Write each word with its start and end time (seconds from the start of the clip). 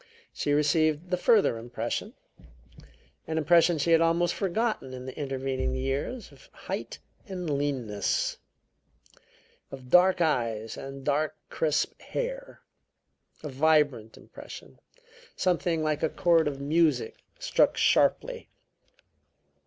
She 0.33 0.51
received 0.53 1.11
the 1.11 1.15
further 1.15 1.59
impression, 1.59 2.15
an 3.27 3.37
impression 3.37 3.77
she 3.77 3.91
had 3.91 4.01
almost 4.01 4.33
forgotten 4.33 4.95
in 4.95 5.05
the 5.05 5.15
intervening 5.15 5.75
years, 5.75 6.31
of 6.31 6.49
height 6.51 6.97
and 7.27 7.47
leanness, 7.55 8.37
of 9.69 9.91
dark 9.91 10.19
eyes, 10.19 10.75
and 10.75 11.05
dark, 11.05 11.35
crisp 11.51 12.01
hair; 12.01 12.61
a 13.43 13.49
vibrant 13.49 14.17
impression; 14.17 14.79
something 15.35 15.83
like 15.83 16.01
a 16.01 16.09
chord 16.09 16.47
of 16.47 16.59
music 16.59 17.17
struck 17.37 17.77
sharply. 17.77 18.49